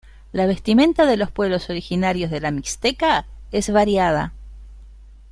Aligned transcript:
La 0.31 0.47
vestimenta 0.47 1.05
de 1.05 1.15
los 1.15 1.29
pueblos 1.29 1.69
originarios 1.69 2.31
de 2.31 2.39
La 2.41 2.49
Mixteca 2.49 3.27
es 3.51 3.71
variada. 3.71 4.33